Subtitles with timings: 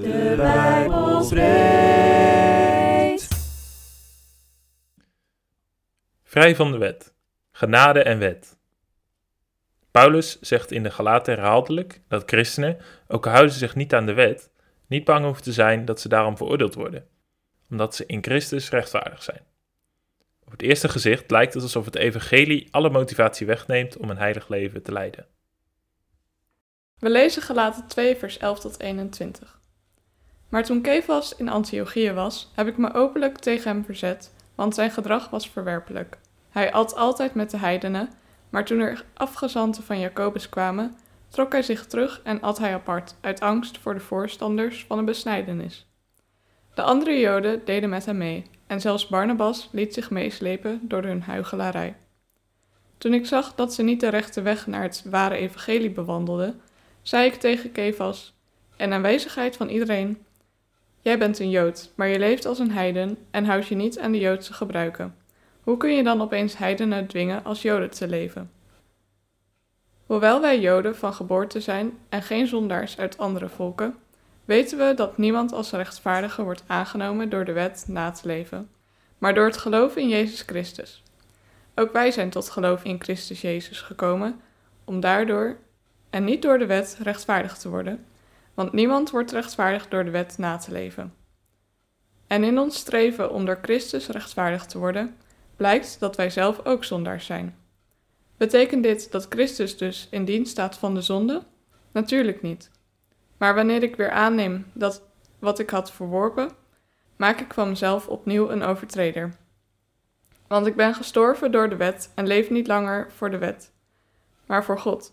[0.00, 1.58] De Bijbel spreekt.
[6.22, 7.14] Vrij van de wet.
[7.50, 8.56] Genade en wet.
[9.90, 14.06] Paulus zegt in de Galaten herhaaldelijk dat christenen, ook al houden ze zich niet aan
[14.06, 14.50] de wet,
[14.86, 17.06] niet bang hoeven te zijn dat ze daarom veroordeeld worden,
[17.70, 19.40] omdat ze in Christus rechtvaardig zijn.
[20.44, 24.48] Op het eerste gezicht lijkt het alsof het evangelie alle motivatie wegneemt om een heilig
[24.48, 25.26] leven te leiden.
[26.98, 29.57] We lezen Galaten 2 vers 11 tot 21.
[30.48, 34.90] Maar toen Kefas in Antiochië was, heb ik me openlijk tegen hem verzet, want zijn
[34.90, 36.18] gedrag was verwerpelijk.
[36.50, 38.08] Hij at altijd met de heidenen,
[38.50, 40.96] maar toen er afgezanten van Jacobus kwamen,
[41.28, 45.04] trok hij zich terug en at hij apart, uit angst voor de voorstanders van een
[45.04, 45.86] besnijdenis.
[46.74, 51.22] De andere Joden deden met hem mee, en zelfs Barnabas liet zich meeslepen door hun
[51.22, 51.96] huichelarij.
[52.98, 56.60] Toen ik zag dat ze niet de rechte weg naar het ware evangelie bewandelden,
[57.02, 58.34] zei ik tegen Kefas,
[58.76, 60.26] in aanwezigheid van iedereen:
[61.02, 64.12] Jij bent een Jood, maar je leeft als een heiden en houdt je niet aan
[64.12, 65.14] de Joodse gebruiken.
[65.62, 68.50] Hoe kun je dan opeens heidenen dwingen als Joden te leven?
[70.06, 73.96] Hoewel wij Joden van geboorte zijn en geen zondaars uit andere volken,
[74.44, 78.70] weten we dat niemand als rechtvaardige wordt aangenomen door de wet na te leven,
[79.18, 81.02] maar door het geloven in Jezus Christus.
[81.74, 84.40] Ook wij zijn tot geloof in Christus Jezus gekomen,
[84.84, 85.56] om daardoor
[86.10, 88.04] en niet door de wet rechtvaardig te worden,
[88.58, 91.14] want niemand wordt rechtvaardig door de wet na te leven.
[92.26, 95.16] En in ons streven om door Christus rechtvaardig te worden,
[95.56, 97.56] blijkt dat wij zelf ook zondaars zijn.
[98.36, 101.42] Betekent dit dat Christus dus in dienst staat van de zonde?
[101.92, 102.70] Natuurlijk niet.
[103.36, 105.02] Maar wanneer ik weer aanneem dat
[105.38, 106.50] wat ik had verworpen,
[107.16, 109.36] maak ik van mezelf opnieuw een overtreder.
[110.46, 113.72] Want ik ben gestorven door de wet en leef niet langer voor de wet,
[114.46, 115.12] maar voor God.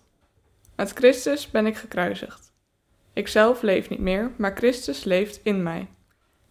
[0.76, 2.54] Met Christus ben ik gekruisigd.
[3.16, 5.88] Ik zelf leef niet meer, maar Christus leeft in mij.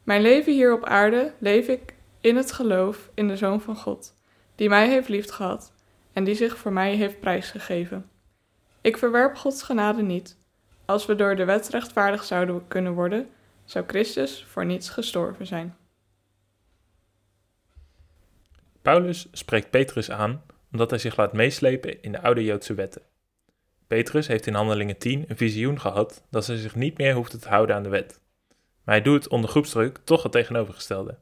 [0.02, 4.16] Mijn leven hier op aarde leef ik in het geloof in de Zoon van God,
[4.54, 5.72] die mij heeft liefgehad
[6.12, 8.10] en die zich voor mij heeft prijsgegeven.
[8.80, 10.38] Ik verwerp Gods genade niet.
[10.84, 13.28] Als we door de wet rechtvaardig zouden kunnen worden,
[13.64, 15.76] zou Christus voor niets gestorven zijn.
[18.82, 23.02] Paulus spreekt Petrus aan omdat hij zich laat meeslepen in de oude Joodse wetten.
[23.94, 27.48] Petrus heeft in Handelingen 10 een visioen gehad dat hij zich niet meer hoeft te
[27.48, 28.20] houden aan de wet.
[28.84, 31.18] Maar hij doet onder groepsdruk toch het tegenovergestelde.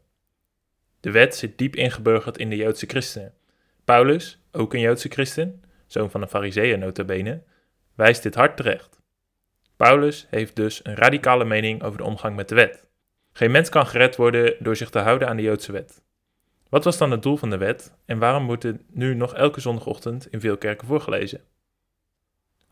[1.00, 3.34] De wet zit diep ingeburgerd in de Joodse christenen.
[3.84, 7.42] Paulus, ook een Joodse christen, zoon van een fariseeër nota bene,
[7.94, 9.00] wijst dit hard terecht.
[9.76, 12.86] Paulus heeft dus een radicale mening over de omgang met de wet.
[13.32, 16.02] Geen mens kan gered worden door zich te houden aan de Joodse wet.
[16.68, 19.60] Wat was dan het doel van de wet en waarom wordt het nu nog elke
[19.60, 21.40] zondagochtend in veel kerken voorgelezen?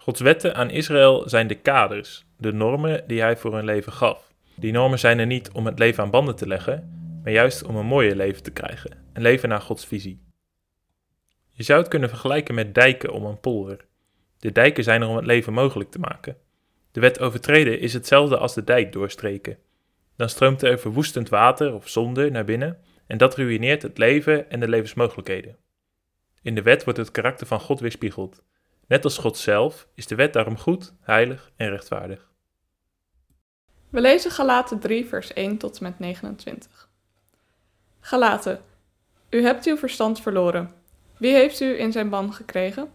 [0.03, 4.33] Gods wetten aan Israël zijn de kaders, de normen die hij voor hun leven gaf.
[4.57, 6.91] Die normen zijn er niet om het leven aan banden te leggen,
[7.23, 10.23] maar juist om een mooier leven te krijgen, een leven naar Gods visie.
[11.51, 13.85] Je zou het kunnen vergelijken met dijken om een polder.
[14.39, 16.37] De dijken zijn er om het leven mogelijk te maken.
[16.93, 19.59] De wet overtreden is hetzelfde als de dijk doorstreken.
[20.17, 24.61] Dan stroomt er verwoestend water of zonde naar binnen en dat ruïneert het leven en
[24.61, 25.57] de levensmogelijkheden.
[26.43, 28.43] In de wet wordt het karakter van God weerspiegeld.
[28.91, 32.31] Net als God zelf is de wet daarom goed, heilig en rechtvaardig.
[33.89, 36.89] We lezen Galaten 3, vers 1 tot en met 29.
[38.01, 38.63] Galaten,
[39.29, 40.75] u hebt uw verstand verloren.
[41.17, 42.93] Wie heeft u in zijn ban gekregen?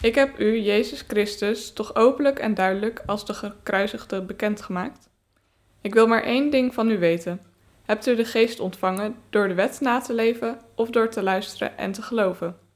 [0.00, 5.08] Ik heb u, Jezus Christus, toch openlijk en duidelijk als de gekruisigde bekendgemaakt?
[5.80, 7.40] Ik wil maar één ding van u weten.
[7.84, 11.78] Hebt u de geest ontvangen door de wet na te leven of door te luisteren
[11.78, 12.67] en te geloven?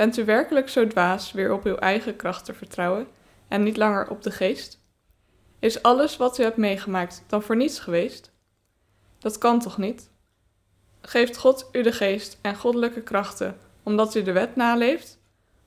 [0.00, 3.06] Bent u werkelijk zo dwaas weer op uw eigen kracht te vertrouwen
[3.48, 4.80] en niet langer op de geest?
[5.58, 8.32] Is alles wat u hebt meegemaakt dan voor niets geweest?
[9.18, 10.10] Dat kan toch niet?
[11.00, 15.18] Geeft God u de geest en goddelijke krachten omdat u de wet naleeft?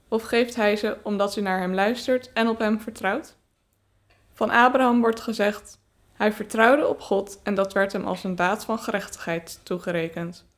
[0.08, 3.38] Of geeft hij ze omdat u naar hem luistert en op hem vertrouwt?
[4.32, 5.80] Van Abraham wordt gezegd:
[6.14, 10.52] hij vertrouwde op God en dat werd hem als een daad van gerechtigheid toegerekend.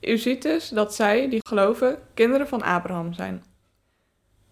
[0.00, 3.44] U ziet dus dat zij, die geloven, kinderen van Abraham zijn.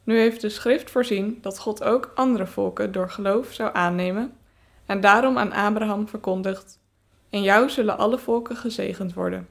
[0.05, 4.33] Nu heeft de schrift voorzien dat God ook andere volken door geloof zou aannemen,
[4.87, 6.81] en daarom aan Abraham verkondigt:
[7.31, 9.49] In jou zullen alle volken gezegend worden.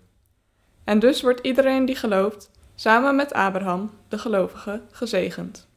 [0.83, 5.67] En dus wordt iedereen die gelooft, samen met Abraham, de gelovige, gezegend.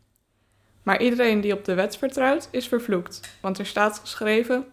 [0.83, 4.65] Maar iedereen die op de wet vertrouwt, is vervloekt, want er staat geschreven: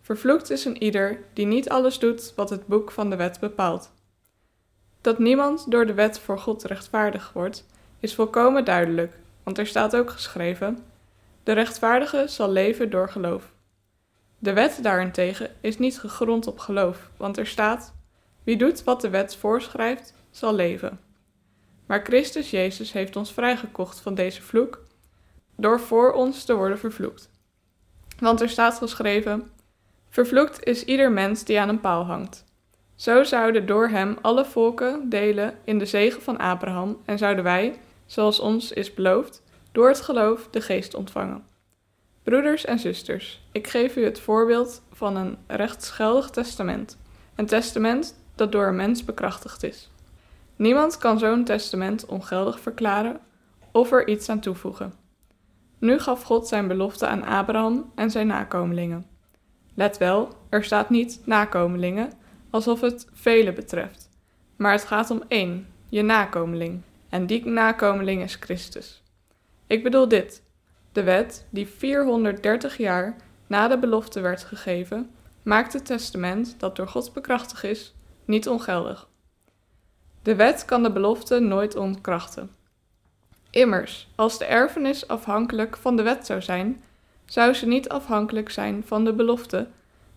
[0.00, 3.90] Vervloekt is een ieder die niet alles doet wat het boek van de wet bepaalt.
[5.00, 7.66] Dat niemand door de wet voor God rechtvaardig wordt,
[8.00, 10.78] is volkomen duidelijk, want er staat ook geschreven:
[11.42, 13.52] De rechtvaardige zal leven door geloof.
[14.38, 17.94] De wet daarentegen is niet gegrond op geloof, want er staat:
[18.44, 21.00] Wie doet wat de wet voorschrijft, zal leven.
[21.86, 24.86] Maar Christus Jezus heeft ons vrijgekocht van deze vloek
[25.56, 27.30] door voor ons te worden vervloekt.
[28.18, 29.50] Want er staat geschreven:
[30.08, 32.44] Vervloekt is ieder mens die aan een paal hangt.
[33.00, 37.78] Zo zouden door hem alle volken delen in de zegen van Abraham en zouden wij,
[38.06, 39.42] zoals ons is beloofd,
[39.72, 41.44] door het geloof de geest ontvangen.
[42.22, 46.98] Broeders en zusters, ik geef u het voorbeeld van een rechtsgeldig testament.
[47.34, 49.90] Een testament dat door een mens bekrachtigd is.
[50.56, 53.20] Niemand kan zo'n testament ongeldig verklaren
[53.72, 54.94] of er iets aan toevoegen.
[55.78, 59.06] Nu gaf God zijn belofte aan Abraham en zijn nakomelingen.
[59.74, 62.18] Let wel, er staat niet nakomelingen,
[62.50, 64.08] alsof het vele betreft,
[64.56, 69.02] maar het gaat om één, je nakomeling, en die nakomeling is Christus.
[69.66, 70.42] Ik bedoel dit:
[70.92, 73.16] de wet, die 430 jaar
[73.46, 75.10] na de belofte werd gegeven,
[75.42, 77.94] maakt het testament dat door God bekrachtigd is,
[78.24, 79.08] niet ongeldig.
[80.22, 82.50] De wet kan de belofte nooit ontkrachten.
[83.50, 86.82] Immers, als de erfenis afhankelijk van de wet zou zijn,
[87.24, 89.66] zou ze niet afhankelijk zijn van de belofte,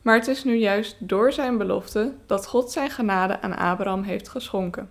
[0.04, 4.30] maar het is nu juist door zijn belofte dat God zijn genade aan Abraham heeft
[4.30, 4.90] geschonken.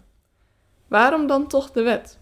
[0.88, 2.18] Waarom dan toch de wet?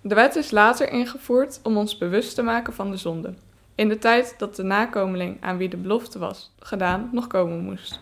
[0.00, 3.34] De wet is later ingevoerd om ons bewust te maken van de zonde,
[3.74, 8.00] in de tijd dat de nakomeling aan wie de belofte was gedaan nog komen moest.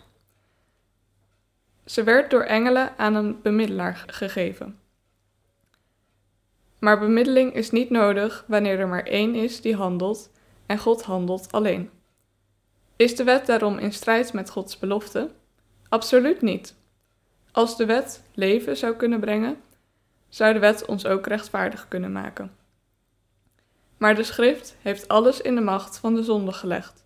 [1.84, 4.78] Ze werd door engelen aan een bemiddelaar gegeven.
[6.78, 10.30] Maar bemiddeling is niet nodig wanneer er maar één is die handelt
[10.66, 11.90] en God handelt alleen.
[13.02, 15.30] Is de wet daarom in strijd met Gods belofte?
[15.88, 16.74] Absoluut niet.
[17.52, 19.56] Als de wet leven zou kunnen brengen,
[20.28, 22.56] zou de wet ons ook rechtvaardig kunnen maken.
[23.96, 27.04] Maar de schrift heeft alles in de macht van de zonde gelegd,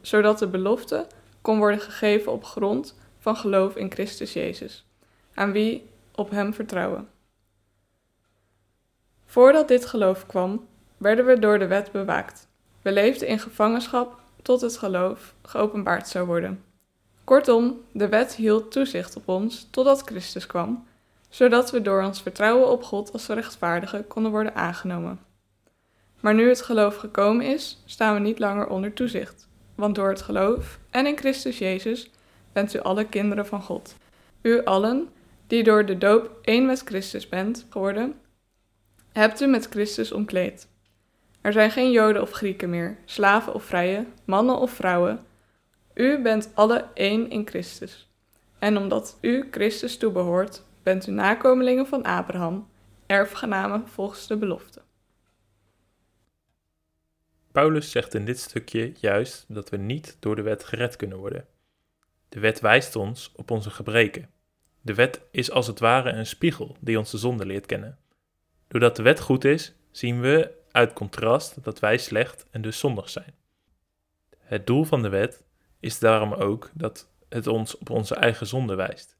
[0.00, 1.06] zodat de belofte
[1.42, 4.86] kon worden gegeven op grond van geloof in Christus Jezus,
[5.34, 7.08] aan wie op Hem vertrouwen.
[9.26, 12.48] Voordat dit geloof kwam, werden we door de wet bewaakt.
[12.82, 16.64] We leefden in gevangenschap tot het geloof geopenbaard zou worden.
[17.24, 20.86] Kortom, de wet hield toezicht op ons totdat Christus kwam,
[21.28, 25.20] zodat we door ons vertrouwen op God als rechtvaardigen konden worden aangenomen.
[26.20, 30.22] Maar nu het geloof gekomen is, staan we niet langer onder toezicht, want door het
[30.22, 32.10] geloof en in Christus Jezus
[32.52, 33.96] bent u alle kinderen van God.
[34.42, 35.08] U allen,
[35.46, 38.20] die door de doop één met Christus bent geworden,
[39.12, 40.68] hebt u met Christus omkleed.
[41.46, 45.26] Er zijn geen Joden of Grieken meer, slaven of vrije, mannen of vrouwen.
[45.94, 48.08] U bent alle één in Christus.
[48.58, 52.68] En omdat u Christus toebehoort, bent u nakomelingen van Abraham,
[53.06, 54.80] erfgenamen volgens de belofte.
[57.52, 61.46] Paulus zegt in dit stukje juist dat we niet door de wet gered kunnen worden.
[62.28, 64.30] De wet wijst ons op onze gebreken.
[64.80, 67.98] De wet is als het ware een spiegel die ons de zonde leert kennen.
[68.68, 73.10] Doordat de wet goed is, zien we uit contrast dat wij slecht en dus zondig
[73.10, 73.34] zijn.
[74.38, 75.44] Het doel van de wet
[75.80, 79.16] is daarom ook dat het ons op onze eigen zonde wijst,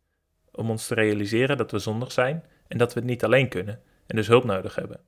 [0.51, 3.83] om ons te realiseren dat we zondig zijn en dat we het niet alleen kunnen
[4.07, 5.01] en dus hulp nodig hebben.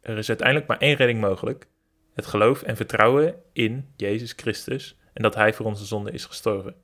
[0.00, 1.68] Er is uiteindelijk maar één redding mogelijk:
[2.14, 6.74] het geloof en vertrouwen in Jezus Christus en dat Hij voor onze zonde is gestorven.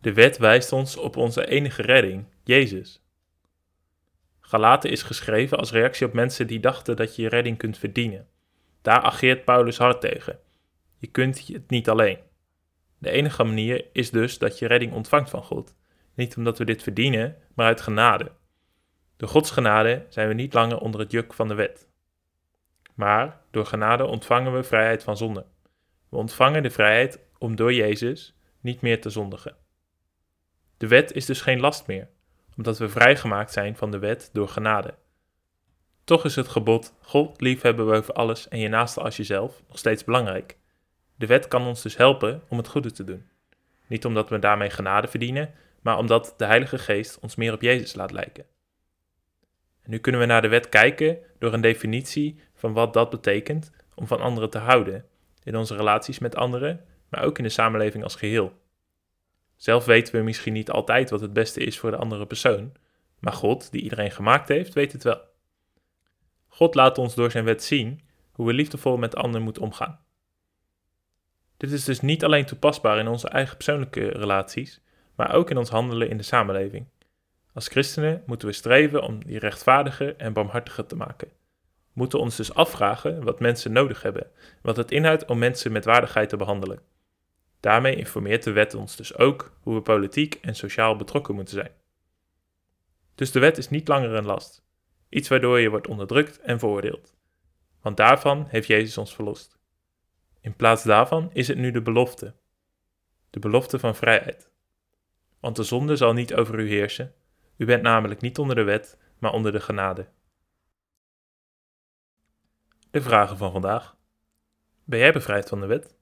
[0.00, 3.01] De wet wijst ons op onze enige redding, Jezus.
[4.52, 8.28] Galaten is geschreven als reactie op mensen die dachten dat je je redding kunt verdienen.
[8.82, 10.38] Daar ageert Paulus hard tegen.
[10.98, 12.18] Je kunt het niet alleen.
[12.98, 15.76] De enige manier is dus dat je redding ontvangt van God.
[16.14, 18.32] Niet omdat we dit verdienen, maar uit genade.
[19.16, 21.88] Door Gods genade zijn we niet langer onder het juk van de wet.
[22.94, 25.46] Maar door genade ontvangen we vrijheid van zonde.
[26.08, 29.56] We ontvangen de vrijheid om door Jezus niet meer te zondigen.
[30.76, 32.08] De wet is dus geen last meer,
[32.56, 34.94] omdat we vrijgemaakt zijn van de wet door genade.
[36.04, 40.04] Toch is het gebod God liefhebben boven alles en je naaste als jezelf nog steeds
[40.04, 40.56] belangrijk.
[41.16, 43.28] De wet kan ons dus helpen om het goede te doen.
[43.86, 47.94] Niet omdat we daarmee genade verdienen, maar omdat de Heilige Geest ons meer op Jezus
[47.94, 48.44] laat lijken.
[49.82, 53.70] En nu kunnen we naar de wet kijken door een definitie van wat dat betekent
[53.94, 55.04] om van anderen te houden,
[55.44, 58.52] in onze relaties met anderen, maar ook in de samenleving als geheel.
[59.62, 62.72] Zelf weten we misschien niet altijd wat het beste is voor de andere persoon,
[63.18, 65.20] maar God, die iedereen gemaakt heeft, weet het wel.
[66.48, 68.00] God laat ons door zijn wet zien
[68.32, 70.00] hoe we liefdevol met anderen moeten omgaan.
[71.56, 74.80] Dit is dus niet alleen toepasbaar in onze eigen persoonlijke relaties,
[75.14, 76.86] maar ook in ons handelen in de samenleving.
[77.54, 81.28] Als christenen moeten we streven om die rechtvaardiger en barmhartiger te maken.
[81.28, 84.30] We moeten ons dus afvragen wat mensen nodig hebben,
[84.62, 86.91] wat het inhoudt om mensen met waardigheid te behandelen.
[87.62, 91.72] Daarmee informeert de wet ons dus ook hoe we politiek en sociaal betrokken moeten zijn.
[93.14, 94.64] Dus de wet is niet langer een last,
[95.08, 97.14] iets waardoor je wordt onderdrukt en veroordeeld.
[97.80, 99.58] Want daarvan heeft Jezus ons verlost.
[100.40, 102.34] In plaats daarvan is het nu de belofte.
[103.30, 104.50] De belofte van vrijheid.
[105.40, 107.14] Want de zonde zal niet over u heersen.
[107.56, 110.08] U bent namelijk niet onder de wet, maar onder de genade.
[112.90, 113.96] De vragen van vandaag.
[114.84, 116.00] Ben jij bevrijd van de wet?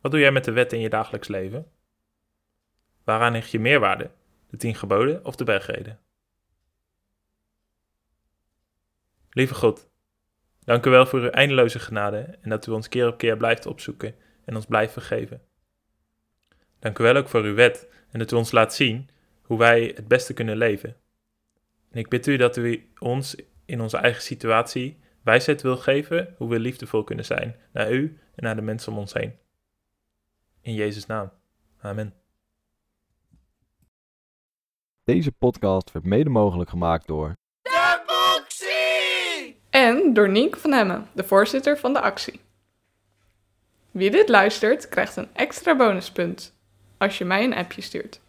[0.00, 1.70] Wat doe jij met de wet in je dagelijks leven?
[3.04, 4.10] Waaraan leg je meerwaarde?
[4.46, 6.00] De tien geboden of de bergreden?
[9.30, 9.88] Lieve God,
[10.64, 13.66] dank u wel voor uw eindeloze genade en dat u ons keer op keer blijft
[13.66, 15.42] opzoeken en ons blijft vergeven.
[16.78, 19.08] Dank u wel ook voor uw wet en dat u ons laat zien
[19.42, 20.96] hoe wij het beste kunnen leven.
[21.90, 26.48] En ik bid u dat u ons in onze eigen situatie wijsheid wil geven hoe
[26.48, 29.34] we liefdevol kunnen zijn naar u en naar de mensen om ons heen.
[30.66, 31.30] In Jezus' naam.
[31.80, 32.14] Amen.
[35.04, 37.34] Deze podcast werd mede mogelijk gemaakt door
[39.70, 42.40] En door Nienke van Hemmen, de voorzitter van de actie.
[43.90, 46.54] Wie dit luistert, krijgt een extra bonuspunt
[46.98, 48.20] als je mij een appje stuurt.